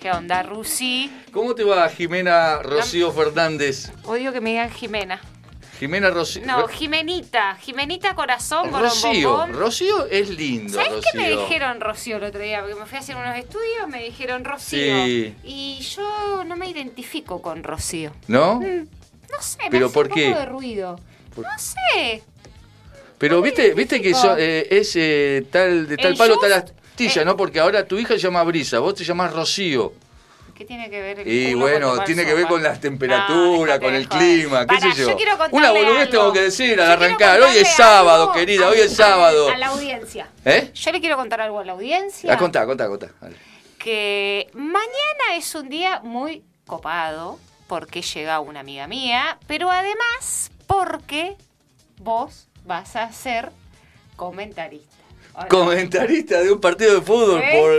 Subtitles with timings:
[0.00, 1.10] ¿Qué onda, Rusi?
[1.32, 3.90] ¿Cómo te va, Jimena Rocío Fernández?
[4.04, 5.20] Odio que me digan Jimena.
[5.78, 6.42] Jimena Rocío.
[6.46, 7.56] No, Jimenita.
[7.56, 9.46] Jimenita Corazón, Rocío.
[9.46, 10.74] Rocío es lindo.
[10.74, 11.10] ¿Sabes Rocío.
[11.12, 12.60] qué me dijeron Rocío el otro día?
[12.60, 15.04] Porque me fui a hacer unos estudios, me dijeron Rocío.
[15.04, 15.34] Sí.
[15.44, 18.12] Y yo no me identifico con Rocío.
[18.26, 18.56] ¿No?
[18.60, 18.86] Mm,
[19.30, 20.26] No sé, me ¿Pero hace por un qué?
[20.28, 21.00] poco de ruido.
[21.34, 22.22] Por- No sé.
[23.18, 26.34] Pero No me viste, viste que so- eh, es eh, tal, de tal El palo,
[26.36, 26.52] just- tal
[27.06, 27.24] eh.
[27.24, 27.36] ¿no?
[27.36, 29.92] Porque ahora tu hija se llama Brisa, vos te llamás Rocío.
[30.54, 34.06] ¿Qué tiene que ver el Y bueno, tiene que ver con las temperaturas, con el
[34.06, 35.16] clima, qué Pará, sé yo.
[35.52, 36.10] Una boludez algo.
[36.10, 37.40] tengo que decir al arrancar.
[37.40, 39.48] Hoy es sábado, algo querida, hoy es sábado.
[39.48, 40.28] A la audiencia.
[40.44, 40.70] ¿Eh?
[40.74, 42.30] Yo le quiero contar algo a la audiencia.
[42.30, 43.08] Ah, contá, contá, contá.
[43.78, 51.36] Que mañana es un día muy copado porque llega una amiga mía, pero además porque
[51.96, 53.50] vos vas a ser
[54.16, 54.96] comentarista.
[55.48, 57.72] Comentarista de un partido de fútbol por,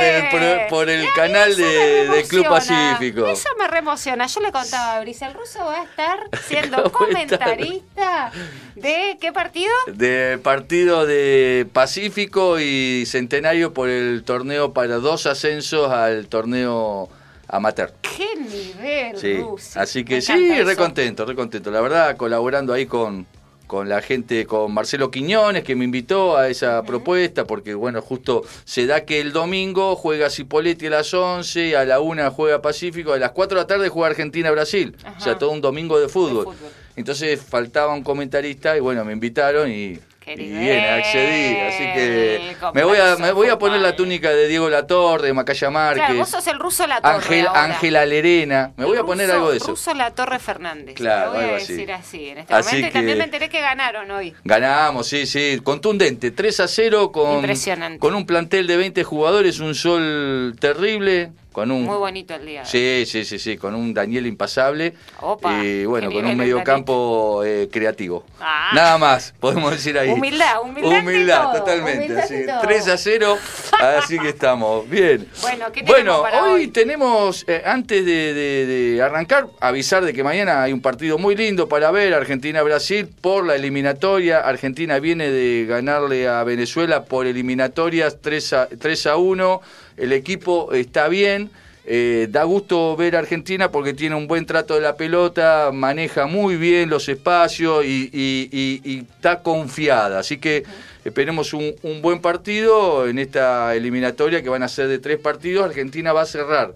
[0.00, 2.46] el, por, por canal me de, de Club.
[2.48, 3.26] Pacífico.
[3.26, 4.26] Eso me reemociona.
[4.26, 8.30] Yo le contaba a Brisa, el ruso va a estar siendo comentarista
[8.74, 9.72] de qué partido?
[9.86, 17.08] De partido de Pacífico y Centenario por el torneo para dos ascensos al torneo
[17.48, 17.92] amateur.
[18.02, 19.78] ¡Qué nivel, Sí, Rusi!
[19.78, 20.80] así Me que sí, encanta re eso.
[20.82, 21.70] contento, re contento.
[21.70, 23.26] La verdad, colaborando ahí con,
[23.68, 28.42] con la gente, con Marcelo Quiñones, que me invitó a esa propuesta, porque bueno, justo
[28.64, 33.12] se da que el domingo juega Cipoletti a las 11, a la 1 juega Pacífico,
[33.12, 34.96] a las 4 de la tarde juega Argentina-Brasil.
[35.16, 36.46] O sea, todo un domingo de fútbol.
[36.46, 36.70] fútbol.
[36.96, 40.00] Entonces faltaba un comentarista y bueno, me invitaron y,
[40.36, 41.56] Nivel, bien, accedí.
[41.60, 45.70] Así que me voy a, me voy a poner la túnica de Diego Latorre, Macaya
[45.70, 46.04] Márquez.
[46.06, 47.48] Claro, vos sos el ruso La Torre Ángel.
[47.54, 48.72] Ángela Lerena.
[48.76, 49.66] Me voy a poner ruso- algo de eso.
[49.68, 50.94] Ruso La Torre Fernández.
[50.96, 51.72] Claro, Lo voy a algo así.
[51.72, 52.86] decir así en este Así momento.
[52.88, 54.34] Que- también me enteré que ganaron hoy.
[54.44, 57.98] Ganamos, sí, sí, contundente, 3 a 0 con, Impresionante.
[57.98, 61.82] con un plantel de 20 jugadores, un sol terrible, con un...
[61.82, 62.64] Muy bonito el día.
[62.64, 67.68] Sí, sí, sí, sí, con un Daniel impasable Opa, y bueno, con un mediocampo eh,
[67.72, 68.24] creativo.
[68.40, 68.70] Ah.
[68.74, 70.10] Nada más, podemos decir ahí.
[70.10, 72.04] Humildad, humildad Humildad, totalmente.
[72.04, 72.60] humildad así, ante todo.
[72.60, 73.38] 3 a 0,
[73.80, 74.88] así que estamos.
[74.88, 75.26] Bien.
[75.42, 76.68] Bueno, ¿qué tenemos Bueno, para hoy, hoy?
[76.68, 81.34] tenemos, eh, antes de, de- de arrancar, avisar de que mañana hay un partido muy
[81.34, 84.38] lindo para ver, Argentina-Brasil, por la eliminatoria.
[84.40, 89.60] Argentina viene de ganarle a Venezuela por eliminatorias 3 a, 3 a 1.
[89.98, 91.50] El equipo está bien.
[91.90, 96.26] eh, da gusto ver a Argentina porque tiene un buen trato de la pelota, maneja
[96.26, 100.18] muy bien los espacios y, y- y- y está confiada.
[100.18, 100.64] Así que
[101.06, 105.64] esperemos un, un buen partido en esta eliminatoria que van a ser de tres partidos.
[105.64, 106.74] Argentina va a cerrar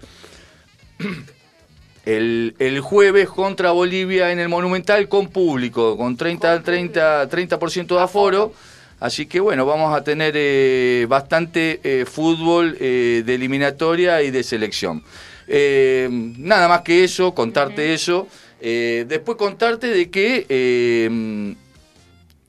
[2.05, 8.01] el, el jueves contra Bolivia en el Monumental con público, con 30 30 30% de
[8.01, 8.53] aforo.
[9.03, 14.43] Así que bueno, vamos a tener eh, bastante eh, fútbol eh, de eliminatoria y de
[14.43, 15.03] selección.
[15.45, 18.29] Nada más que eso, contarte eso.
[18.61, 21.53] Después contarte de que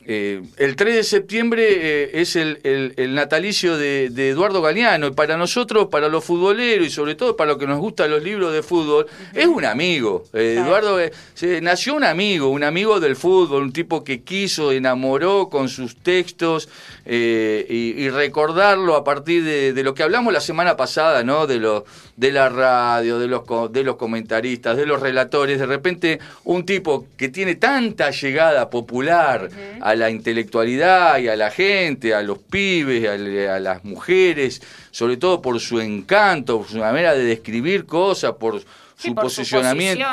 [0.06, 5.06] eh, el 3 de septiembre eh, es el, el- el natalicio de, de Eduardo Galeano
[5.06, 8.22] y para nosotros, para los futboleros y sobre todo para los que nos gustan los
[8.22, 10.25] libros de fútbol, es un amigo.
[10.32, 10.69] Eh, Claro.
[10.69, 15.48] Eduardo eh, se- nació un amigo, un amigo del fútbol, un tipo que quiso, enamoró
[15.48, 16.69] con sus textos
[17.06, 21.47] eh, y, y recordarlo a partir de, de lo que hablamos la semana pasada, ¿no?
[21.47, 21.84] De, lo,
[22.16, 23.42] de la radio, de los,
[23.72, 25.59] de los comentaristas, de los relatores.
[25.59, 29.48] De repente, un tipo que tiene tanta llegada popular
[29.81, 35.16] a la intelectualidad y a la gente, a los pibes, a, a las mujeres, sobre
[35.16, 38.62] todo por su encanto, por su manera de describir cosas, por
[38.97, 40.05] Sí, su posicionamiento,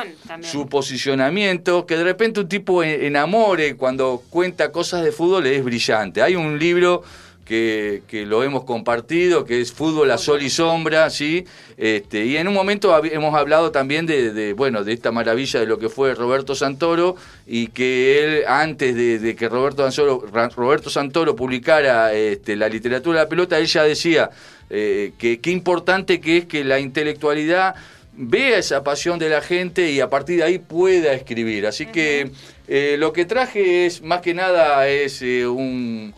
[0.41, 5.63] su posicionamiento, que de repente un tipo en- enamore cuando cuenta cosas de fútbol es
[5.63, 6.21] brillante.
[6.21, 7.03] Hay un libro
[7.45, 11.43] que, que lo hemos compartido, que es Fútbol a Sol y Sombra, ¿sí?
[11.75, 15.59] Este, y en un momento hab- hemos hablado también de, de, bueno, de esta maravilla
[15.59, 20.25] de lo que fue Roberto Santoro y que él, antes de, de que Roberto Santoro,
[20.31, 24.29] Ra- Roberto Santoro publicara este, la literatura de la pelota, él ya decía
[24.69, 27.75] eh, que qué importante que es que la intelectualidad
[28.13, 31.65] vea esa pasión de la gente y a partir de ahí pueda escribir.
[31.65, 32.31] Así que
[32.67, 36.13] eh, lo que traje es, más que nada, es eh, un,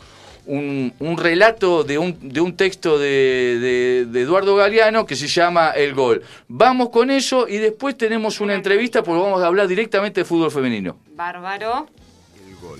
[0.45, 5.28] un, un relato de un, de un texto de, de- de Eduardo Galeano que se
[5.28, 6.22] llama El Gol.
[6.48, 10.51] Vamos con eso y después tenemos una entrevista porque vamos a hablar directamente de fútbol
[10.51, 10.98] femenino.
[11.16, 11.88] Bárbaro.
[12.48, 12.80] El gol.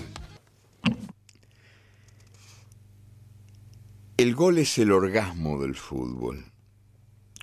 [4.16, 6.44] El gol es el orgasmo del fútbol.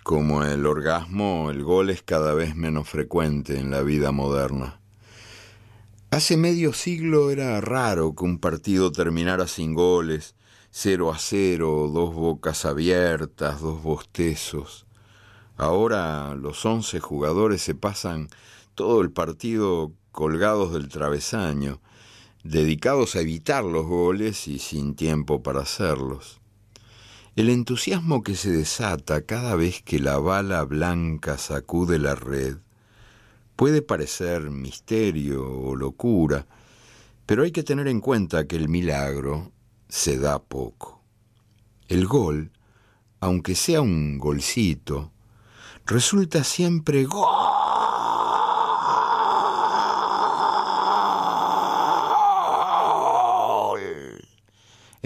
[0.02, 4.80] Como el orgasmo, el gol es cada vez menos frecuente en la vida moderna.
[6.10, 10.34] Hace medio siglo era raro que un partido terminara sin goles,
[10.72, 14.86] 0 a 0, dos bocas abiertas, dos bostezos.
[15.56, 18.28] Ahora los once jugadores se pasan
[18.74, 21.80] todo el partido colgados del travesaño,
[22.42, 26.41] dedicados a evitar los goles y sin tiempo para hacerlos.
[27.34, 32.58] El entusiasmo que se desata cada vez que la bala blanca sacude la red
[33.56, 36.46] puede parecer misterio o locura,
[37.24, 39.50] pero hay que tener en cuenta que el milagro
[39.88, 41.00] se da poco.
[41.88, 42.50] El gol,
[43.18, 45.10] aunque sea un golcito,
[45.86, 47.71] resulta siempre gol.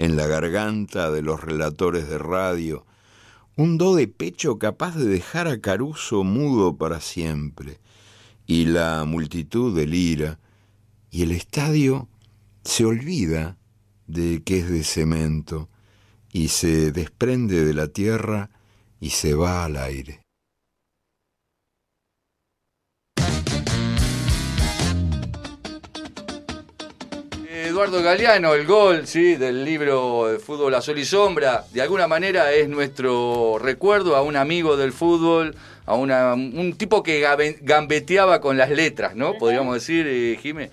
[0.07, 2.85] En la garganta de los relatores de radio,
[3.57, 7.81] un do de pecho capaz de dejar a Caruso mudo para siempre,
[8.45, 10.39] y la multitud delira,
[11.11, 12.07] y el estadio
[12.63, 13.57] se olvida
[14.07, 15.67] de que es de cemento,
[16.31, 18.49] y se desprende de la tierra
[19.01, 20.26] y se va al aire.
[27.77, 29.35] Eduardo Galeano, el gol ¿sí?
[29.35, 34.35] del libro Fútbol a Sol y Sombra, de alguna manera es nuestro recuerdo a un
[34.35, 35.53] amigo del fútbol,
[35.87, 37.21] a una, un tipo que
[37.61, 39.35] gambeteaba con las letras, ¿no?
[39.35, 40.69] Podríamos decir, eh, Jimé.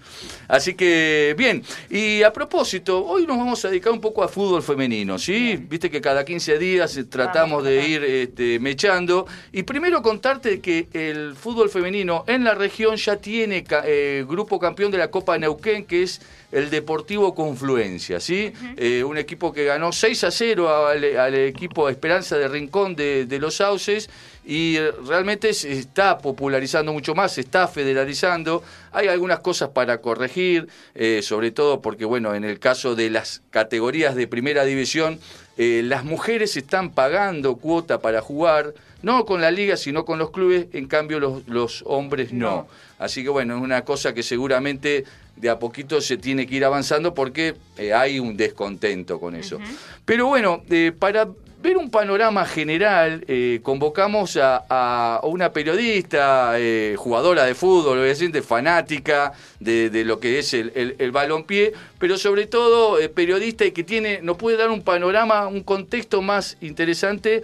[0.48, 1.62] Así que, bien.
[1.88, 5.56] Y a propósito, hoy nos vamos a dedicar un poco a fútbol femenino, ¿sí?
[5.56, 9.24] Viste que cada 15 días eh, tratamos de ir este, mechando.
[9.52, 14.90] Y primero contarte que el fútbol femenino en la región ya tiene eh, grupo campeón
[14.90, 16.20] de la Copa Neuquén, que es
[16.50, 18.52] el Deportivo Confluencia, ¿sí?
[18.76, 23.38] Eh, un equipo que ganó 6 a 0 al, equipo Esperanza de Rincón de, de
[23.38, 24.08] los Sauces
[24.46, 28.62] y realmente se está popularizando mucho más, se está federalizando.
[28.92, 33.42] Hay algunas cosas para corregir, eh, sobre todo porque, bueno, en el caso de las
[33.50, 35.18] categorías de primera división,
[35.56, 40.30] eh, las mujeres están pagando cuota para jugar, no con la liga, sino con los
[40.30, 42.68] clubes, en cambio los, los hombres no.
[42.98, 45.04] Así que, bueno, es una cosa que seguramente
[45.36, 49.58] de a poquito se tiene que ir avanzando porque eh, hay un descontento con eso.
[50.04, 50.62] Pero bueno,
[50.98, 51.28] para
[51.64, 59.32] ver un panorama general, eh, convocamos a, una periodista, eh, jugadora de fútbol, obviamente fanática
[59.60, 64.20] de, lo que es el, el, balompié, pero sobre todo eh, periodista y que tiene,
[64.20, 67.42] nos puede dar un panorama, un contexto más interesante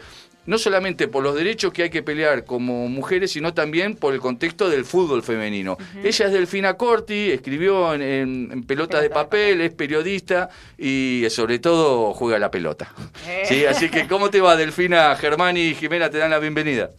[0.51, 4.19] no solamente por los derechos que hay que pelear como mujeres, sino también por el
[4.19, 5.79] contexto del fútbol femenino.
[6.03, 12.41] Ella es Delfina Corti, escribió en, Pelotas de papel, es periodista y sobre todo juega
[12.41, 12.93] la pelota.
[13.29, 13.43] Eh.
[13.45, 15.15] Sí, así que, ¿cómo te va, Delfina?
[15.15, 16.91] Germán y Jimena te dan la bienvenida.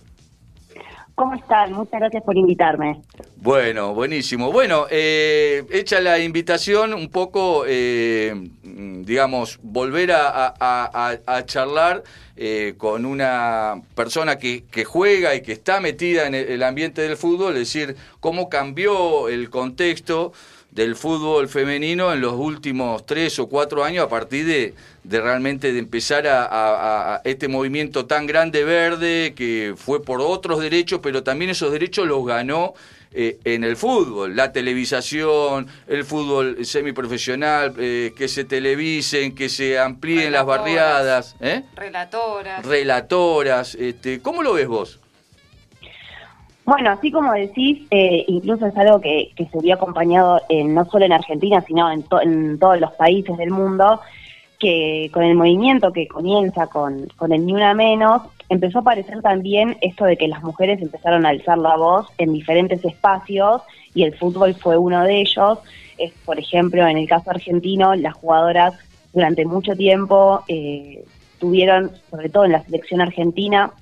[1.15, 1.73] ¿Cómo están?
[1.73, 3.01] Muchas gracias por invitarme.
[3.37, 4.51] Bueno, buenísimo.
[4.51, 12.03] Bueno, eh, hecha la invitación, un poco, eh, digamos, volver a, charlar
[12.35, 17.17] eh, con una persona que, que, juega y que está metida en el ambiente del
[17.17, 20.33] fútbol, es decir, cómo cambió el contexto
[20.71, 24.73] del fútbol femenino en los últimos tres o cuatro años a partir de,
[25.03, 31.01] de realmente de empezar a, este movimiento tan grande verde que fue por otros derechos,
[31.03, 32.73] pero también esos derechos los ganó
[33.13, 39.77] eh, en el fútbol, la televisación, el fútbol semiprofesional, eh, que se televisen, que se
[39.77, 41.35] amplíen las barriadas.
[41.41, 41.63] ¿eh?
[41.75, 42.65] Relatoras.
[42.65, 43.75] Relatoras.
[43.75, 45.00] Este, ¿Cómo lo ves vos?
[46.71, 51.11] Bueno, así como decís, eh, incluso es algo que, se vio acompañado no solo en
[51.11, 52.03] Argentina, sino en,
[52.57, 53.99] todos los países del mundo,
[54.57, 59.75] que con el movimiento que comienza con, el Ni Una Menos, empezó a aparecer también
[59.81, 63.63] esto de que las mujeres empezaron a alzar la voz en diferentes espacios
[63.93, 65.59] y el fútbol fue uno de ellos.
[65.97, 68.75] Es, por ejemplo, en el caso argentino, las jugadoras
[69.11, 71.03] durante mucho tiempo eh,
[71.37, 73.73] tuvieron, sobre todo en la selección argentina,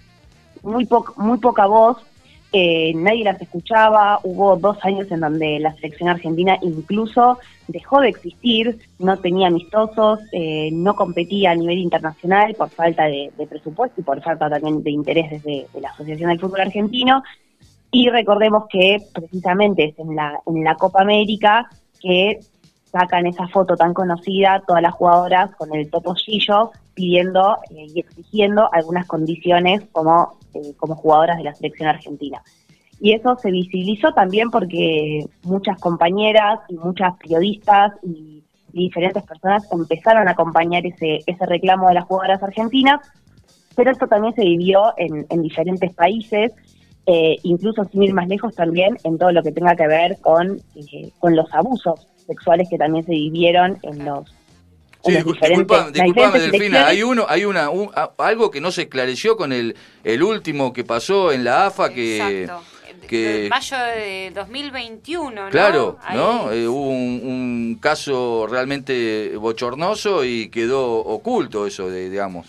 [0.63, 2.08] muy, muy poca voz
[2.51, 7.37] eh, nadie las escuchaba, hubo dos años en donde la selección argentina incluso
[7.67, 13.31] dejó de existir, no tenía amistosos, eh, no competía a nivel internacional por falta de,
[13.47, 17.21] presupuesto y por falta también de interés desde de la Asociación del Fútbol Argentino.
[17.91, 21.69] Y recordemos que precisamente es en la, en la Copa América
[22.01, 22.39] que
[22.91, 28.69] sacan esa foto tan conocida, todas las jugadoras con el topollillo pidiendo eh, y exigiendo
[28.73, 32.41] algunas condiciones como eh, como jugadoras de la selección argentina.
[32.99, 40.27] Y eso se visibilizó también porque muchas compañeras y muchas periodistas y, diferentes personas empezaron
[40.27, 42.99] a acompañar ese, ese reclamo de las jugadoras argentinas,
[43.75, 46.51] pero esto también se vivió en, diferentes países,
[47.07, 50.59] eh, incluso sin ir más lejos también en todo lo que tenga que ver con,
[50.75, 54.31] eh, con los abusos sexuales que también se vivieron en los
[55.03, 59.37] Sí, diferentes- disculpame, Delfina, hay uno, hay una, un- a- algo que no se esclareció
[59.37, 62.63] con el, el último que pasó en la AFA que, Exacto.
[63.07, 65.49] que En mayo de 2021, ¿no?
[65.49, 66.51] claro, Ahí- ¿no?
[66.51, 72.47] Eh, hubo un, un caso realmente bochornoso y quedó oculto eso, de, digamos.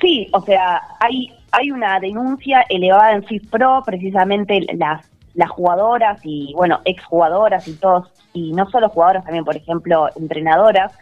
[0.00, 6.52] Sí, o sea, hay hay una denuncia elevada en FIFPRO, precisamente las las jugadoras y
[6.54, 10.92] bueno, exjugadoras y todos y no solo jugadoras, también por ejemplo, entrenadoras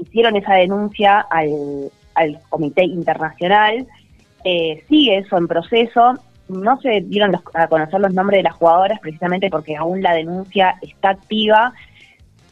[0.00, 1.90] hicieron esa denuncia al,
[2.48, 3.86] comité internacional.
[4.44, 6.14] Eh, sigue eso en proceso.
[6.48, 10.14] No se dieron los- a conocer los nombres de las jugadoras precisamente porque aún la
[10.14, 11.72] denuncia está activa.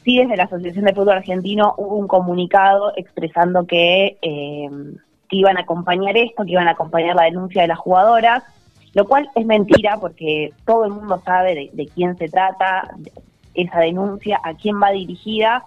[0.05, 4.71] Sí, desde la Asociación de Fútbol Argentino hubo un comunicado expresando que, eh,
[5.31, 8.43] iban a acompañar esto, que iban a acompañar la denuncia de las jugadoras,
[8.95, 12.89] lo cual es mentira porque todo el mundo sabe de, quién se trata,
[13.55, 15.65] esa denuncia, a quién va dirigida.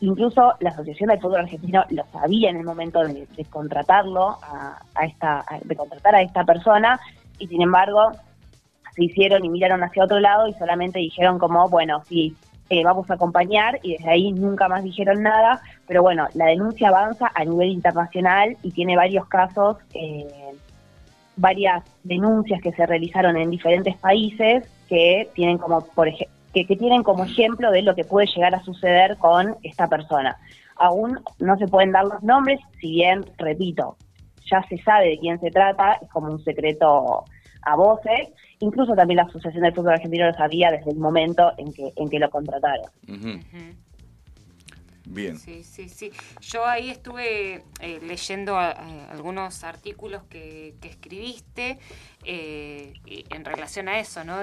[0.00, 5.04] Incluso la Asociación del Fútbol Argentino lo sabía en el momento de, contratarlo, a, a
[5.06, 7.00] esta, de contratar a esta persona,
[7.38, 8.10] y sin embargo
[8.94, 12.36] se hicieron y miraron hacia otro lado y solamente dijeron como, bueno, sí,
[12.70, 16.88] eh, vamos a acompañar y desde ahí nunca más dijeron nada, pero bueno, la denuncia
[16.88, 20.26] avanza a nivel internacional y tiene varios casos, eh,
[21.36, 26.76] varias denuncias que se realizaron en diferentes países que tienen como, por ej- que, que
[26.76, 30.36] tienen como ejemplo de lo que puede llegar a suceder con esta persona.
[30.76, 33.96] Aún no se pueden dar los nombres, si bien, repito,
[34.50, 37.24] ya se sabe de quién se trata, es como un secreto
[37.62, 38.28] a voces.
[38.60, 42.08] Incluso también la Asociación del Fútbol Argentino lo sabía desde el momento en que, en
[42.08, 42.86] que lo contrataron.
[43.08, 43.40] Ujú.
[45.06, 45.38] Bien.
[45.38, 46.12] Sí, sí, sí.
[46.40, 48.70] Yo ahí estuve eh, leyendo a
[49.10, 51.78] algunos artículos que, que escribiste
[52.24, 54.38] eh, en relación a eso, ¿no?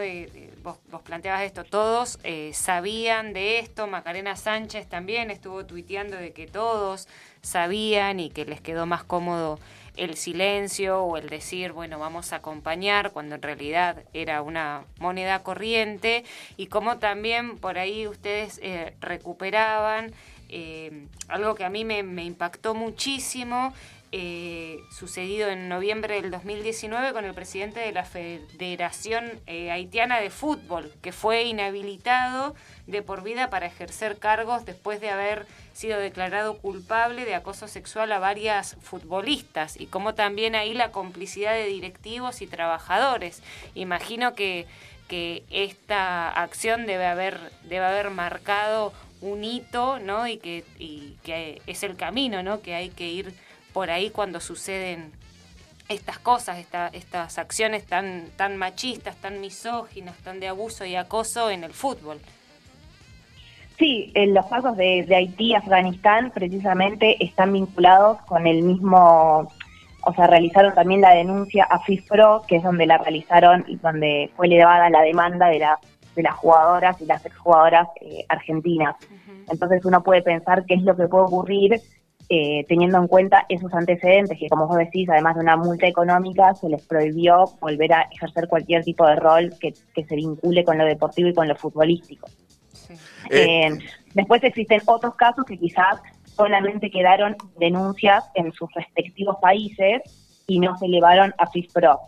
[0.61, 6.45] Vos, planteabas esto, todos eh, sabían de esto, Macarena Sánchez también estuvo tuiteando de que
[6.45, 7.07] todos
[7.41, 9.59] sabían y que les quedó más cómodo
[9.97, 15.43] el silencio o el decir, bueno, vamos a acompañar, cuando en realidad era una moneda
[15.43, 16.23] corriente,
[16.57, 20.13] y como también por ahí ustedes eh, recuperaban
[20.51, 23.73] eh, algo que a mí me, impactó muchísimo,
[24.11, 30.29] eh, sucedido en noviembre del 2019 con el presidente de la Federación eh, Haitiana de
[30.29, 32.53] Fútbol, que fue inhabilitado
[32.87, 38.11] de por vida para ejercer cargos después de haber sido declarado culpable de acoso sexual
[38.11, 43.41] a varias futbolistas y como también ahí la complicidad de directivos y trabajadores.
[43.75, 44.67] Imagino que,
[45.07, 50.27] que esta acción debe haber, debe haber marcado un hito, ¿no?
[50.27, 52.61] Y que, y que es el camino, ¿no?
[52.61, 53.33] Que hay que ir
[53.73, 55.11] por ahí cuando suceden
[55.89, 61.49] estas cosas, esta, estas acciones tan, tan machistas, tan misóginas, tan de abuso y acoso
[61.49, 62.19] en el fútbol.
[63.77, 69.51] Sí, en los casos de, de Haití Afganistán precisamente están vinculados con el mismo,
[70.03, 74.29] o sea, realizaron también la denuncia a FIFPRO, que es donde la realizaron y donde
[74.35, 75.79] fue elevada la demanda de, la,
[76.15, 78.95] de las jugadoras y las exjugadoras eh, argentinas.
[79.49, 81.81] Entonces uno puede pensar qué es lo que puede ocurrir
[82.33, 86.53] eh, teniendo en cuenta esos antecedentes, que como vos decís, además de una multa económica,
[86.55, 90.77] se les prohibió volver a ejercer cualquier tipo de rol que, que se vincule con
[90.77, 92.29] lo deportivo y con lo futbolístico.
[92.71, 92.93] Sí.
[93.29, 93.79] Eh, Eh,
[94.13, 100.01] después existen otros casos que quizás solamente quedaron denuncias en sus respectivos países
[100.47, 101.99] y no se elevaron a FISPRO.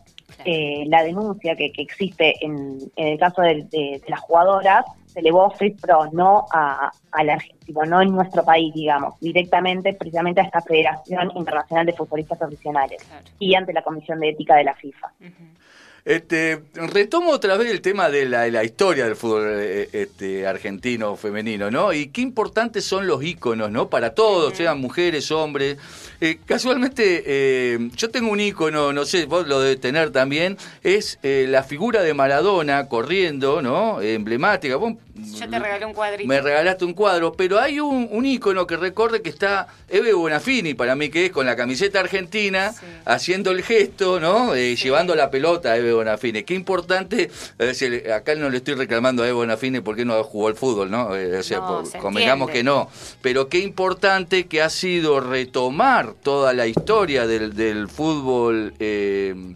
[0.45, 4.85] Eh, la denuncia que, que existe en, en el caso de, de- de las jugadoras
[5.07, 9.93] se elevó a FISPRO, no a, a la Argentina, no en nuestro país, digamos, directamente
[9.93, 13.25] precisamente a esta Federación Internacional de Futbolistas Profesionales Claro.
[13.37, 15.11] y ante la Comisión de Ética de la FIFA.
[16.05, 20.45] Este, retomo otra vez el tema de la, de la historia del fútbol eh, este,
[20.45, 21.93] argentino femenino, ¿no?
[21.93, 23.89] Y qué importantes son los íconos, ¿no?
[23.89, 25.77] Para todos, sean mujeres, hombres.
[26.25, 31.19] Eh, casualmente, eh, yo tengo un ícono, no sé, vos lo debes tener también, es
[31.21, 33.99] eh, la figura de Maradona corriendo, ¿no?
[34.01, 34.77] Emblemática.
[34.77, 34.93] Vos,
[35.37, 36.25] Yo te regalé un cuadrito.
[36.29, 40.73] me regalaste un cuadro, pero hay un, un ícono que recorre que está Eve Bonafini,
[40.75, 42.85] para mí que es con la camiseta argentina, Sí.
[43.03, 44.55] haciendo el gesto, ¿no?
[44.55, 46.43] Eh, Llevando la pelota a Eve Bonafini.
[46.43, 47.29] Qué importante,
[48.15, 51.07] acá no le estoy reclamando a Eve Bonafini porque no jugó al fútbol, ¿no?
[51.09, 52.89] O sea, No, por- se convengamos que no.
[53.21, 58.73] Pero qué importante que ha sido retomar toda la historia del, fútbol.
[58.79, 59.55] eh,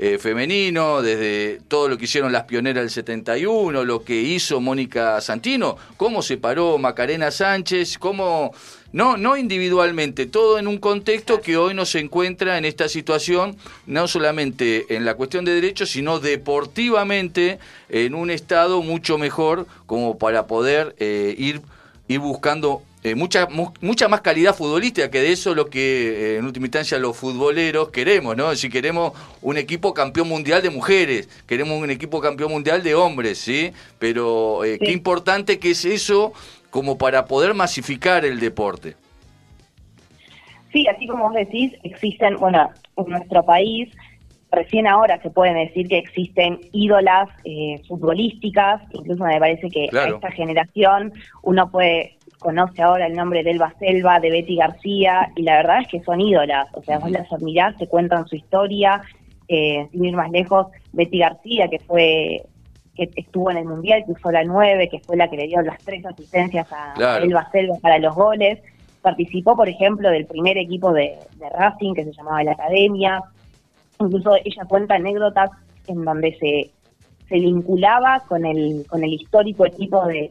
[0.00, 5.20] eh, femenino, desde todo lo que hicieron las pioneras del 71, lo que hizo Mónica
[5.20, 8.54] Santino, cómo se paró Macarena Sánchez, cómo,
[8.92, 14.06] no, no individualmente, todo en un contexto que hoy nos encuentra en esta situación, no
[14.06, 20.46] solamente en la cuestión de derechos, sino deportivamente en un estado mucho mejor como para
[20.46, 21.60] poder eh, ir
[22.08, 23.46] ir buscando eh, mucha,
[23.80, 27.90] mucha más calidad futbolística, que de eso lo que eh, en última instancia los futboleros
[27.90, 28.54] queremos, ¿no?
[28.56, 33.38] Si queremos un equipo campeón mundial de mujeres, queremos un equipo campeón mundial de hombres,
[33.38, 33.72] ¿sí?
[34.00, 36.32] Pero eh, qué importante que es eso
[36.70, 38.96] como para poder masificar el deporte.
[40.72, 43.88] Sí, así como vos decís, existen, bueno, en nuestro país,
[44.50, 50.08] recién ahora se pueden decir que existen ídolas eh, futbolísticas, incluso me parece que a
[50.08, 51.12] esta generación
[51.42, 55.80] uno puede conoce ahora el nombre de Elba Selva, de Betty García, y la verdad
[55.82, 59.02] es que son ídolas, o sea, vos las admirás, te cuentan su historia,
[59.48, 62.42] eh, sin ir más lejos, Betty García, que fue
[62.94, 65.62] que estuvo en el Mundial, que usó la 9, que fue la que le dio
[65.62, 68.58] las tres asistencias a Elba Selva para los goles,
[69.02, 73.22] participó, por ejemplo, del primer equipo de, Racing, que se llamaba la Academia,
[74.00, 75.50] incluso ella cuenta anécdotas
[75.86, 76.72] en donde se,
[77.28, 80.30] se vinculaba con el, con el histórico equipo de,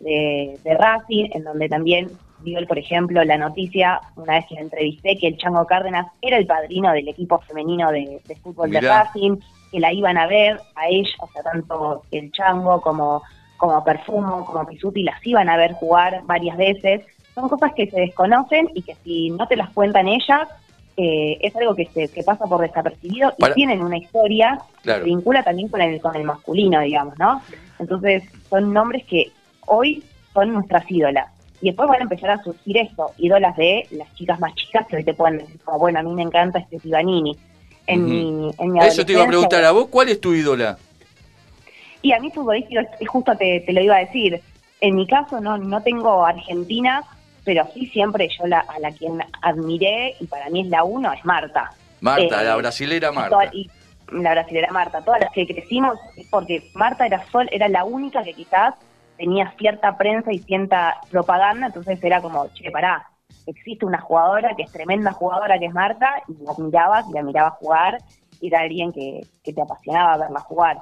[0.00, 2.10] de de, Racing, en donde también
[2.42, 6.38] dio, por ejemplo, la noticia, una vez que la entrevisté, que el Chango Cárdenas era
[6.38, 9.36] el padrino del equipo femenino de, fútbol de Racing,
[9.70, 13.22] que la iban a ver a ella, o sea, tanto el Chango como,
[13.56, 17.02] como Perfumo, como Pisuti, las iban a ver jugar varias veces.
[17.34, 20.48] Son cosas que se desconocen y que si no te las cuentan ellas,
[20.96, 25.00] eh, es algo que, se, que pasa por desapercibido y tienen una historia que se
[25.00, 27.40] vincula también con el, con el masculino, digamos, ¿no?
[27.78, 29.30] Entonces, son nombres que
[29.70, 30.02] hoy
[30.34, 31.30] son nuestras ídolas.
[31.62, 34.96] Y después van a empezar a surgir esto, ídolas de las chicas más chicas que
[34.96, 37.36] hoy te pueden decir, como, bueno, a mí me encanta este Tibanini.
[37.86, 40.78] En, mi, en Eso te iba a preguntar a vos, ¿cuál es tu ídola?
[42.02, 44.40] Y a mí futbolístico, justo te, te, lo iba a decir,
[44.80, 47.02] en mi caso no, no tengo Argentina,
[47.44, 51.12] pero sí siempre yo la, a la quien admiré, y para mí es la uno,
[51.12, 51.72] es Marta.
[52.00, 53.50] Marta, la eh, brasilera Marta.
[54.12, 55.98] la brasilera Marta, todas las que crecimos,
[56.30, 58.74] porque Marta era, sol, era la única que quizás
[59.20, 63.06] tenía cierta prensa y cierta propaganda, entonces era como, che, pará,
[63.46, 67.22] existe una jugadora que es tremenda jugadora, que es Marta, y la mirabas, y la
[67.22, 67.98] mirabas jugar,
[68.40, 70.78] y era alguien que, te apasionaba verla jugar.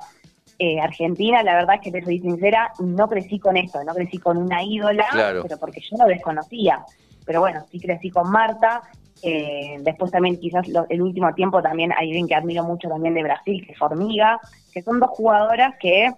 [0.57, 4.19] Eh, Argentina, la verdad es que te soy sincera, no crecí con esto, no crecí
[4.19, 5.07] con una ídola,
[5.43, 6.85] pero porque yo no desconocía.
[7.27, 8.83] Pero bueno, sí crecí con Marta.
[9.23, 13.25] Eh, después también quizás el último tiempo también hay alguien que admiro mucho también de
[13.25, 14.41] Brasil, que es Formiga,
[14.73, 16.13] que son dos jugadoras que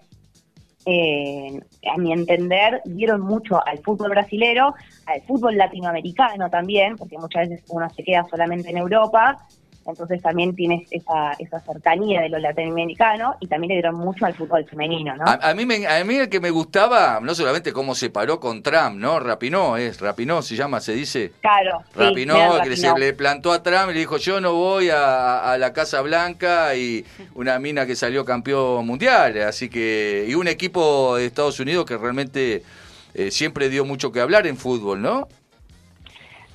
[0.87, 1.61] eh,
[1.93, 4.75] a mi entender, dieron mucho al fútbol brasilero,
[5.07, 9.47] al fútbol latinoamericano también, porque muchas veces uno se queda solamente en Europa,
[9.87, 14.35] entonces también tienes esa, esa cercanía de lo latinoamericano y también le dieron mucho al
[14.35, 15.25] fútbol femenino, ¿no?
[15.27, 18.63] A, mí me, a mí el que me gustaba, no solamente cómo se paró con
[18.63, 19.21] Trump, ¿no?
[19.21, 21.33] Rapinó, es Rapinó, se llama, se dice.
[21.41, 21.83] Claro.
[21.95, 25.73] Rapinó, que se le plantó a Trump y le dijo, yo no voy a, la
[25.73, 31.27] Casa Blanca y una mina que salió campeón mundial, así que, y un equipo de
[31.27, 32.63] Estados Unidos que realmente
[33.15, 35.29] eh, siempre dio mucho que hablar en fútbol, ¿no?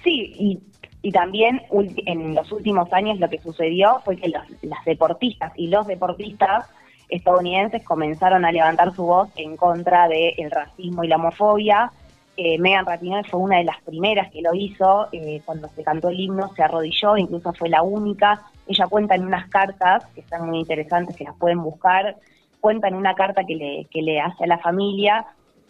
[0.03, 0.59] Sí, y
[1.05, 1.61] y también
[2.07, 6.67] en los últimos años lo que sucedió fue que las deportistas y los deportistas
[7.09, 11.91] estadounidenses comenzaron a levantar su voz en contra del racismo y la homofobia.
[12.37, 16.09] Eh, Megan Rapinoe fue una de las primeras que lo hizo, eh, cuando se cantó
[16.09, 18.41] el himno se arrodilló, incluso fue la única.
[18.65, 22.15] Ella cuenta en unas cartas que están muy interesantes, que las pueden buscar,
[22.61, 25.23] cuenta en una carta que le, que le hace a la familia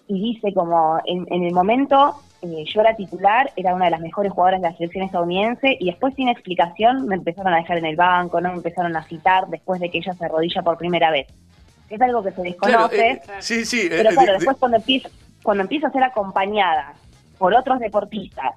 [0.07, 4.01] y dice como en, en el momento eh, yo era titular, era una de las
[4.01, 7.85] mejores jugadoras de la selección estadounidense y después sin explicación me empezaron a dejar en
[7.85, 11.11] el banco, no me empezaron a citar después de que ella se arrodilla por primera
[11.11, 11.27] vez.
[11.89, 13.11] Es algo que se desconoce.
[13.11, 13.87] Eh, sí, sí.
[13.89, 15.09] Pero eh, claro, después cuando empieza,
[15.43, 16.93] cuando empieza a ser acompañada
[17.37, 18.53] por otros deportistas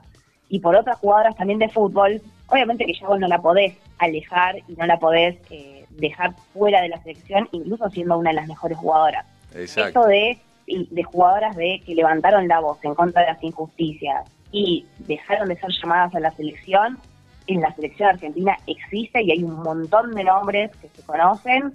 [0.49, 4.57] y por otras jugadoras también de fútbol, obviamente que ya vos no la podés alejar
[4.67, 5.37] y no la podés
[5.91, 9.27] dejar fuera de la selección, incluso siendo una de las mejores jugadoras.
[9.55, 9.89] Exacto.
[9.89, 10.39] Esto de
[10.91, 15.57] de jugadoras de que levantaron la voz en contra de las injusticias y dejaron de
[15.57, 16.99] ser llamadas a la selección,
[17.47, 21.73] en la selección argentina existe y hay un montón de nombres que se conocen,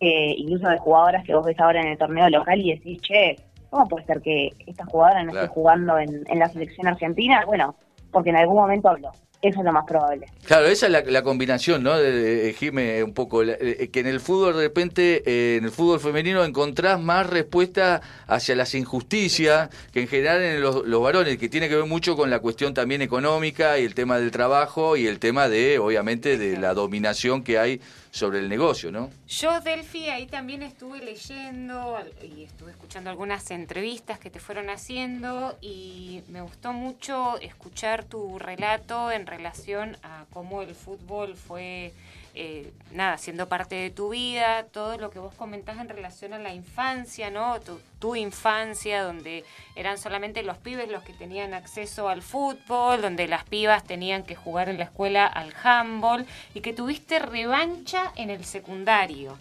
[0.00, 3.36] eh, incluso de jugadoras que vos ves ahora en el torneo local y decís, che,
[3.70, 7.42] ¿cómo puede ser que esta jugadora no esté jugando en, en la selección argentina?
[7.46, 7.74] Bueno,
[8.12, 9.10] porque en algún momento habló.
[9.44, 10.26] Eso es lo más probable.
[10.46, 11.98] Claro, esa es la, combinación, ¿no?
[11.98, 16.42] De, Jime, un poco, que en el fútbol de repente, eh, en el fútbol femenino
[16.44, 21.76] encontrás más respuesta hacia las injusticias que en general en los, varones, que tiene que
[21.76, 25.50] ver mucho con la cuestión también económica y el tema del trabajo y el tema
[25.50, 27.82] de, obviamente, de la dominación que hay
[28.14, 29.10] sobre el negocio, ¿no?
[29.26, 35.58] Yo, Delphi, ahí también estuve leyendo y estuve escuchando algunas entrevistas que te fueron haciendo
[35.60, 41.92] y me gustó mucho escuchar tu relato en relación a cómo el fútbol fue,
[42.36, 46.38] eh, nada, siendo parte de tu vida, todo lo que vos comentás en relación a
[46.40, 47.60] la infancia, ¿no?
[47.60, 49.44] Tu, infancia, donde
[49.76, 54.34] eran solamente los pibes los que tenían acceso al fútbol, donde las pibas tenían que
[54.34, 59.38] jugar en la escuela al handball y que tuviste revancha en el secundario.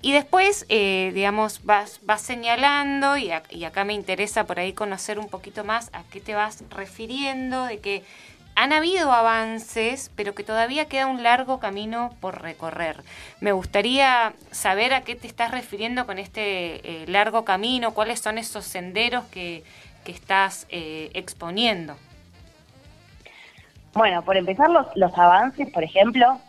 [0.00, 5.18] Y después, eh, digamos, vas, vas señalando, y, y acá me interesa por ahí conocer
[5.18, 8.04] un poquito más a qué te vas refiriendo, de que
[8.58, 13.04] han habido avances, pero que todavía queda un largo camino por recorrer.
[13.40, 18.36] Me gustaría saber a qué te estás refiriendo con este eh, largo camino, cuáles son
[18.36, 19.62] esos senderos que,
[20.04, 21.94] que estás eh, exponiendo.
[23.94, 26.40] Bueno, por empezar, los, los avances, por ejemplo,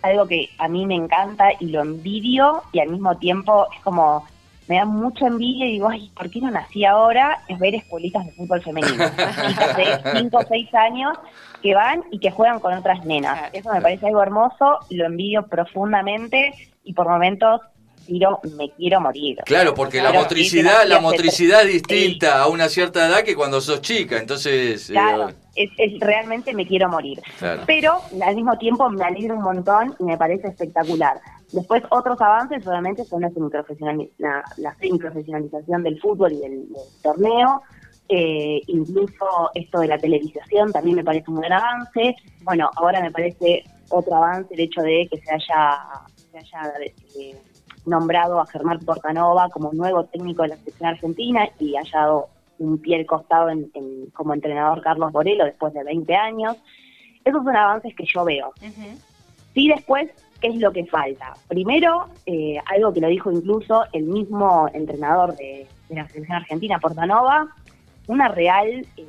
[0.00, 4.26] algo que a mí me encanta y lo envidio y al mismo tiempo es como
[4.68, 7.38] me da mucha envidia y digo, ay, ¿por qué no nací ahora?
[7.48, 9.04] Es ver escuelitas de fútbol femenino.
[9.48, 11.18] Chicas de 5 o 6 años
[11.62, 13.50] que van y que juegan con otras nenas.
[13.52, 17.60] Eso me parece algo hermoso, lo envidio profundamente y por momentos
[18.06, 19.38] tiro, me quiero morir.
[19.46, 21.72] Claro, porque la motricidad, sí, la motricidad es sí.
[21.74, 24.90] distinta a una cierta edad que cuando sos chica, entonces...
[24.90, 27.22] eh, Claro, es, es- realmente me quiero morir.
[27.38, 27.62] Claro.
[27.66, 31.18] Pero al mismo tiempo me alegra un montón y me parece espectacular.
[31.54, 33.30] Después otros avances obviamente son la,
[34.18, 37.62] la, la semiprofesionalización del fútbol y del, del torneo.
[38.08, 42.16] Eh, incluso esto de la televisación también me parece un gran avance.
[42.42, 45.78] Bueno, ahora me parece otro avance el hecho de que se haya,
[46.32, 46.72] se haya
[47.18, 47.36] eh,
[47.86, 52.78] nombrado a Germán Portanova como nuevo técnico de la selección argentina y haya dado un
[52.78, 56.56] pie al costado en- en- como entrenador Carlos Borelo después de 20 años.
[57.24, 58.48] Esos son avances que yo veo.
[58.60, 58.98] Ujú.
[59.54, 60.10] Sí, después,
[60.44, 61.32] ¿qué es lo que falta?
[61.48, 66.78] Primero, eh, algo que lo dijo incluso el mismo entrenador de, de la selección argentina,
[66.78, 67.48] Portanova,
[68.08, 69.06] una real, eh,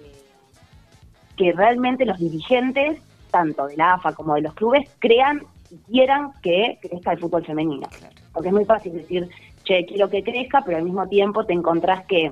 [1.35, 6.31] que realmente los dirigentes, tanto de la AFA como de los clubes, crean y quieran
[6.41, 7.89] que crezca el fútbol femenino.
[8.31, 9.27] Porque es muy fácil decir,
[9.65, 12.31] che, quiero que crezca, pero al mismo tiempo te encontrás que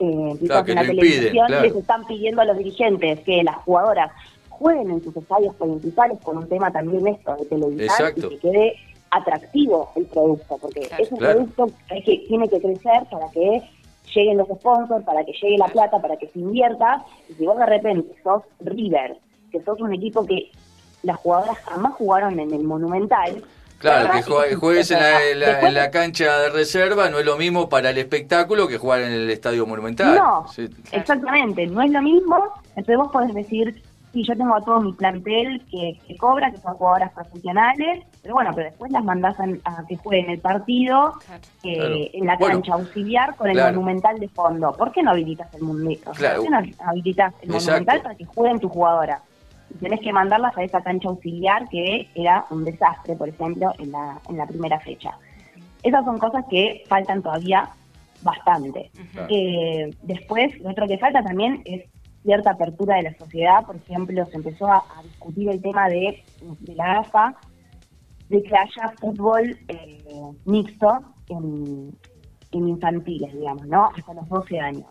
[0.00, 1.62] eh, que en la impiden, televisión claro.
[1.62, 4.10] les están pidiendo a los dirigentes que las jugadoras
[4.58, 8.26] jueguen en sus estadios principales con un tema también esto de televisar Exacto.
[8.26, 8.74] y que quede
[9.10, 11.02] atractivo el producto, porque Claro.
[11.02, 11.34] ese Claro.
[11.34, 13.62] producto que, tiene que crecer para que
[14.14, 17.58] lleguen los sponsors, para que llegue la plata, para que se invierta, y si vos
[17.58, 19.16] de repente sos River,
[19.50, 20.50] que sos un equipo que
[21.02, 23.42] las jugadoras jamás jugaron en el Monumental,
[23.78, 24.10] Claro,
[24.48, 27.36] que juegues en la, en la- Después- en la cancha de reserva no es lo
[27.36, 30.16] mismo para el espectáculo que jugar en el estadio monumental.
[30.16, 30.68] No, Sí.
[30.90, 32.36] exactamente, no es lo mismo.
[32.70, 33.80] Entonces vos podés decir,
[34.12, 38.34] sí, yo tengo a todo mi plantel que, que cobra, que son jugadoras profesionales, pero
[38.34, 41.42] bueno, pero después las mandás a, a que jueguen el partido Claro.
[41.64, 41.94] eh, Claro.
[42.14, 43.74] en la Bueno, cancha auxiliar con el claro.
[43.74, 44.72] monumental de fondo.
[44.72, 46.14] ¿Por qué no habilitas el monumental?
[46.14, 46.36] Claro.
[46.36, 47.66] ¿Por qué no habilitas el Exacto.
[47.70, 49.22] monumental para que jueguen tus jugadoras?
[49.70, 53.92] Y tenés que mandarlas a esa cancha auxiliar que era un desastre, por ejemplo, en
[53.92, 55.10] la, en la primera fecha.
[55.82, 57.68] Esas son cosas que faltan todavía
[58.22, 58.90] bastante.
[59.28, 61.84] Eh, después, lo otro que falta también es
[62.28, 63.64] cierta apertura de la sociedad.
[63.64, 66.22] Por ejemplo, se empezó a, a discutir el tema de,
[66.60, 67.34] de la AFA,
[68.28, 70.04] de que haya fútbol eh,
[70.44, 71.90] mixto en,
[72.52, 73.86] en infantiles, digamos, ¿no?
[73.96, 74.84] Hasta los 12 años.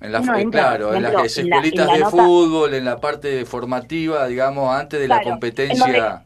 [0.00, 2.10] En la, eh, entra, claro, en las ejemplo, en la- escuelitas en la de nota-
[2.24, 6.22] fútbol, en la parte formativa, digamos, antes de la competencia.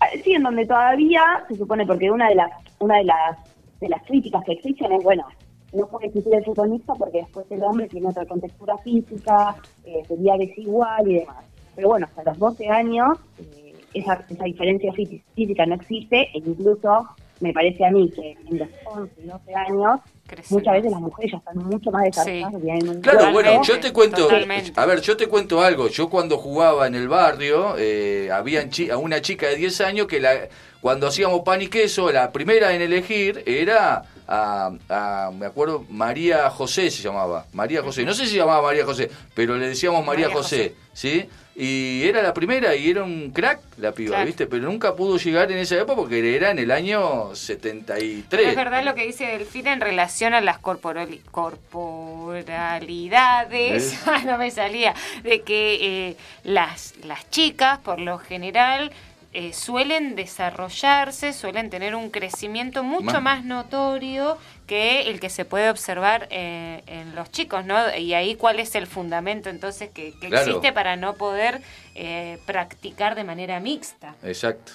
[0.00, 3.36] Ah, Sí, en donde todavía se supone, porque una de las una de las
[3.80, 5.24] de las críticas que existen es, bueno,
[5.72, 10.02] no puede existir el fútbol mixto porque después el hombre tiene otra contextura física, eh,
[10.08, 11.44] sería desigual y demás.
[11.76, 16.38] Pero bueno, hasta los 12 años eh, esa, esa diferencia fí- física no existe e
[16.38, 17.06] incluso
[17.40, 21.00] me parece a mí que en los 11 y 12 años Crece muchas veces las
[21.00, 22.58] mujeres ya están mucho más desarrolladas Sí.
[22.58, 24.72] y tienen un Claro, bueno, yo te cuento, Totalmente.
[24.76, 25.88] a ver, yo te cuento algo.
[25.88, 28.60] Yo cuando jugaba en el barrio, eh, había
[28.92, 30.32] a una chica de 10 años que la,
[30.80, 36.50] cuando hacíamos pan y queso, la primera en elegir era a, a- me acuerdo, María
[36.50, 38.04] José se llamaba, María José.
[38.04, 41.28] No sé si se llamaba María José, pero le decíamos María, María José, ¿sí?
[41.56, 44.26] Y era la primera y era un crack la piba, Claro.
[44.26, 44.46] ¿viste?
[44.46, 48.48] Pero nunca pudo llegar en esa época porque era en el año Pero 73.
[48.48, 53.98] es verdad lo que dice Delfina en relación a las corporali- corporalidades, ¿Eh?
[54.26, 58.90] no me salía, de que eh, las, las chicas por lo general
[59.32, 65.44] eh, suelen desarrollarse, suelen tener un crecimiento mucho Más- más notorio que el que se
[65.44, 67.76] puede observar eh, en los chicos, ¿no?
[67.96, 70.46] Y ahí cuál es el fundamento entonces que, que Claro.
[70.46, 71.60] existe para no poder
[71.94, 74.14] eh, practicar de manera mixta.
[74.24, 74.72] Exacto.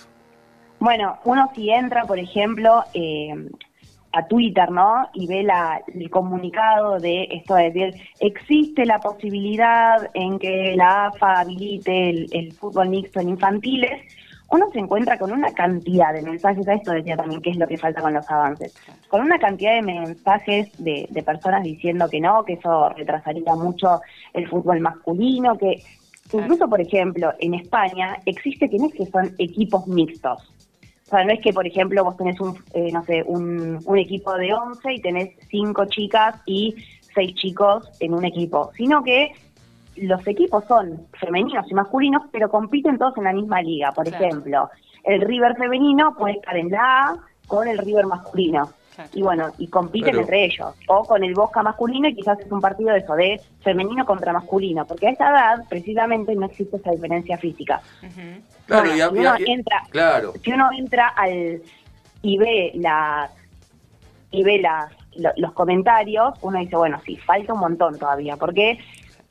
[0.79, 3.33] Bueno, uno si entra, por ejemplo, eh,
[4.11, 5.09] a Twitter, ¿no?
[5.13, 11.07] Y ve la, el comunicado de esto de decir, existe la posibilidad en que la
[11.07, 14.01] AFA habilite el, el fútbol mixto en infantiles,
[14.55, 17.67] uno se encuentra con una cantidad de mensajes, a esto decía también que es lo
[17.67, 18.75] que falta con los avances,
[19.07, 24.01] con una cantidad de mensajes de, de personas diciendo que no, que eso retrasaría mucho
[24.33, 25.83] el fútbol masculino, que
[26.33, 30.41] incluso, por ejemplo, en España existe que no es que son equipos mixtos,
[31.05, 33.97] o sea, no es que, por ejemplo, vos tenés un, eh, no sé, un, un
[33.97, 36.75] equipo de 11 y tenés cinco chicas y
[37.13, 39.31] seis chicos en un equipo, sino que
[39.97, 43.91] los equipos son femeninos y masculinos, pero compiten todos en la misma liga.
[43.91, 44.25] Por Claro.
[44.25, 44.69] ejemplo,
[45.03, 46.79] el River femenino puede estar en la
[47.09, 47.15] A
[47.47, 48.69] con el River masculino.
[48.95, 49.09] Claro.
[49.13, 50.73] Y bueno, y compiten entre ellos.
[50.87, 54.31] O con el Bosca masculino y quizás es un partido de eso, de femenino contra
[54.31, 54.85] masculino.
[54.85, 57.81] Porque a esa edad, precisamente, no existe esa diferencia física.
[58.65, 60.33] Claro, Bueno, y a- si y uno a- entra- claro.
[60.41, 61.61] si uno entra al
[62.21, 63.31] y ve las
[64.31, 68.79] y ve las lo- los comentarios, uno dice, bueno, sí, falta un montón todavía, porque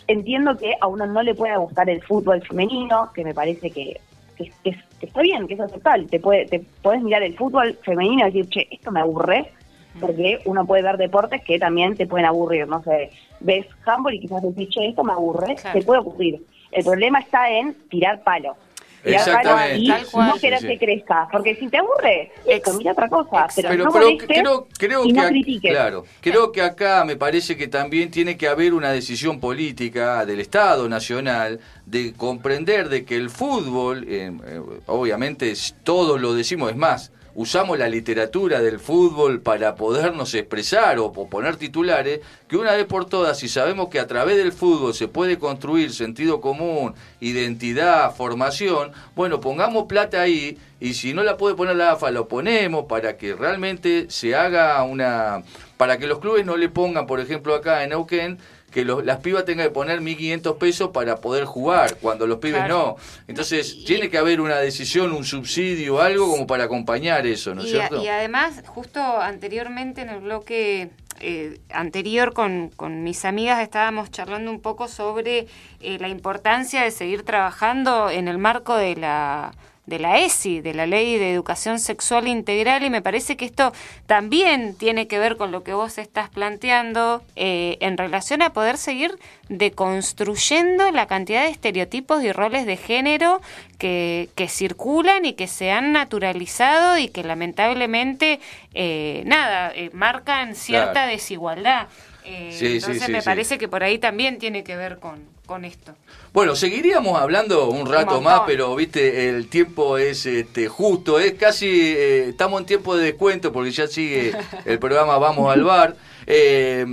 [0.08, 4.00] entiendo que a uno no le puede gustar el fútbol femenino, que me parece que,
[4.36, 7.78] que, que- que está bien, que es aceptable, te puede, te puedes mirar el fútbol
[7.82, 9.52] femenino y decir, che, esto me aburre,
[10.00, 14.20] porque uno puede ver deportes que también te pueden aburrir, no sé, ves handball y
[14.20, 15.78] quizás decís, che, esto me aburre, Claro.
[15.78, 16.42] te puede ocurrir.
[16.72, 18.56] El problema está en tirar palo.
[19.04, 20.04] Exactamente.
[20.10, 20.28] cual.
[20.28, 23.92] no Sí, que crezca, porque si te aburre, esto, mira otra cosa, pero, Pero, no
[24.18, 25.70] creo, creo y no critiques.
[25.70, 30.40] claro, creo que acá me parece que también tiene que haber una decisión política del
[30.40, 36.70] Estado Nacional de comprender de que el fútbol, eh, eh, obviamente es- todos lo decimos,
[36.70, 42.72] es más, usamos la literatura del fútbol para podernos expresar o, poner titulares, que una
[42.72, 46.94] vez por todas, si sabemos que a través del fútbol se puede construir sentido común,
[47.20, 52.28] identidad, formación, bueno, pongamos plata ahí y si no la puede poner la AFA, lo
[52.28, 55.42] ponemos para que realmente se haga una...
[55.76, 58.38] para que los clubes no le pongan, por ejemplo, acá en Neuquén,
[58.74, 62.58] que los- las pibas tengan que poner 1.500 pesos para poder jugar, cuando los pibes
[62.58, 62.96] Claro.
[62.98, 63.24] no.
[63.28, 67.70] Entonces, tiene que haber una decisión, un subsidio, algo como para acompañar eso, ¿no es
[67.70, 68.02] cierto?
[68.02, 74.50] y además, justo anteriormente en el bloque eh, anterior con, con mis amigas estábamos charlando
[74.50, 75.46] un poco sobre
[75.80, 79.52] eh, la importancia de seguir trabajando en el marco de la
[79.86, 83.72] de la ESI, de la Ley de Educación Sexual Integral, y me parece que esto
[84.06, 88.78] también tiene que ver con lo que vos estás planteando eh, en relación a poder
[88.78, 89.18] seguir
[89.48, 93.40] deconstruyendo la cantidad de estereotipos y roles de género
[93.78, 98.40] que, que circulan y que se han naturalizado y que lamentablemente,
[98.72, 101.10] eh, nada, eh, marcan cierta Claro.
[101.12, 101.88] desigualdad.
[102.24, 105.64] Eh, Sí, entonces sí, me parece que por ahí también tiene que ver con, con
[105.64, 105.94] esto.
[106.32, 111.66] Bueno, seguiríamos hablando un rato más, pero viste, el tiempo es este, justo, es casi,
[111.68, 114.32] eh, estamos en tiempo de descuento porque ya sigue
[114.64, 115.96] el programa Vamos al Bar.
[116.26, 116.86] Eh,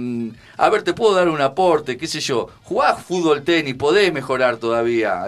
[0.57, 4.57] a ver, te puedo dar un aporte, qué sé yo, jugá fútbol tenis, podés mejorar
[4.57, 5.23] todavía,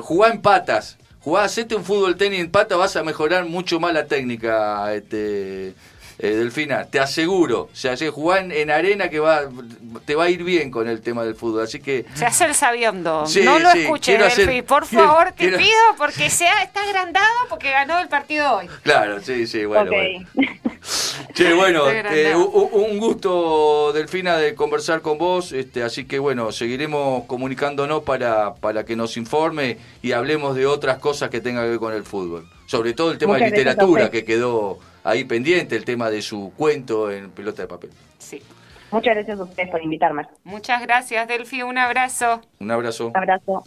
[0.00, 3.94] jugá en patas, jugá, hacete un fútbol tenis en patas, vas a mejorar mucho más
[3.94, 5.74] la técnica, este...
[6.18, 9.42] Eh, Delfina, te aseguro, o sea, si jugás en, en arena que va,
[10.04, 12.54] te va a ir bien con el tema del fútbol, así que Se hace el
[12.54, 13.26] sabiondo.
[13.26, 14.62] Sí, no lo sí, escuches, hacer- Delphi.
[14.62, 18.66] Por favor, te quiero- pido, porque sea, está agrandado porque ganó el partido hoy.
[18.84, 19.90] Claro, sí, sí, bueno.
[19.90, 19.96] Ok.
[20.34, 20.60] bueno.
[21.34, 27.24] Che, bueno, eh, un gusto, Delfina, de conversar con vos, este, así que bueno, seguiremos
[27.24, 31.78] comunicándonos para, para que nos informe y hablemos de otras cosas que tengan que ver
[31.80, 32.48] con el fútbol.
[32.66, 36.52] Sobre todo el tema Muchas de literatura, que quedó ahí pendiente, el tema de su
[36.56, 37.90] cuento en pelota de papel.
[38.18, 38.42] Sí.
[38.90, 40.26] Muchas gracias a ustedes por invitarme.
[40.44, 41.62] Muchas gracias, Delphi.
[41.62, 42.40] Un abrazo.
[42.60, 43.08] Un abrazo.
[43.08, 43.64] Un abrazo.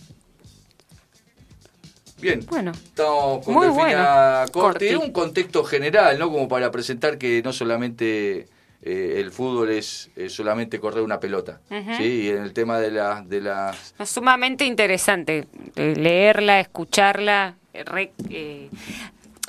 [2.20, 2.44] Bien.
[2.50, 2.72] Bueno.
[2.72, 3.84] Estamos con Muy Delfina
[4.46, 4.52] bueno.
[4.52, 4.88] Corti.
[4.90, 4.96] Corti.
[4.96, 6.32] Un contexto general, ¿no?
[6.32, 8.48] Como para presentar que no solamente
[8.82, 11.60] eh, el fútbol es, es solamente correr una pelota.
[11.98, 12.04] ¿sí?
[12.24, 13.94] Y en el tema de, la, de las...
[14.00, 15.46] Es sumamente interesante
[15.76, 17.56] eh, leerla, escucharla.
[17.74, 18.70] re- eh,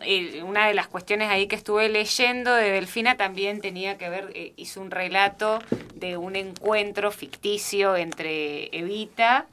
[0.02, 4.30] eh, una de las cuestiones ahí que estuve leyendo de Delfina también tenía que ver,
[4.34, 5.58] eh, hizo un relato
[5.94, 9.46] de un encuentro ficticio entre Evita,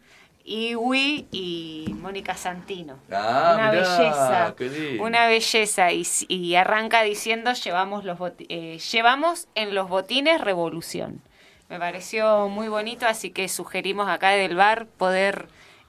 [0.44, 3.00] Iwi y Mónica Santino.
[3.12, 5.04] Ah, una mirá, belleza, qué lindo.
[5.04, 11.22] una belleza y, arranca diciendo llevamos los eh, llevamos en los botines revolución.
[11.70, 15.48] Me pareció muy bonito, así que sugerimos acá del bar poder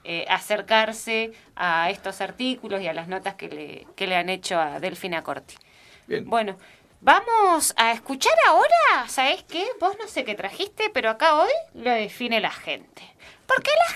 [0.09, 4.57] eh, acercarse a estos artículos y a las notas que le, que le han hecho
[4.59, 5.55] a Delfina Corti.
[6.07, 6.23] Bien.
[6.29, 6.57] Bueno,
[7.01, 9.67] vamos a escuchar ahora, ¿sabes qué?
[9.81, 13.03] Vos no sé qué trajiste, pero acá hoy lo define la gente.
[13.45, 13.93] Porque la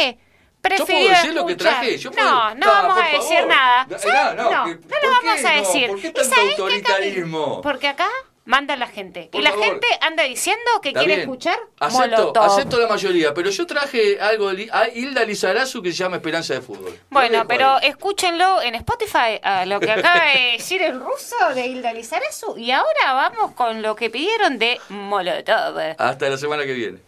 [0.00, 0.18] gente
[0.62, 1.98] prefirió puedo decir lo que traje?
[1.98, 3.48] Yo no, puedo- no Ah, vamos a decir favor.
[3.48, 3.86] nada.
[3.86, 5.60] No, no, no, no, no ¿por lo vamos a no?
[5.60, 5.88] decir.
[5.88, 7.60] ¿Por qué ¿Y tanto sabés autoritarismo?
[7.62, 8.08] Porque acá
[8.44, 9.28] manda la gente.
[9.30, 9.64] Por y la favor.
[9.66, 11.28] gente anda diciendo que Está quiere bien.
[11.28, 12.42] escuchar Acepto, Molotov.
[12.44, 16.54] acepto la mayoría, pero yo traje algo de a Hilda Lizarazu que se llama Esperanza
[16.54, 16.98] de Fútbol.
[17.10, 17.88] Bueno, pero ahí.
[17.88, 22.56] escúchenlo en Spotify, a lo que acaba de decir el ruso de Hilda Lizarazu.
[22.58, 25.78] Y ahora vamos con lo que pidieron de Molotov.
[25.98, 26.98] Hasta la semana que viene.